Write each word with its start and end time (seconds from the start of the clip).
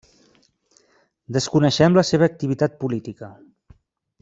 Desconeixem 1.37 1.99
la 1.99 2.05
seva 2.13 2.29
activitat 2.33 2.81
política. 2.85 3.31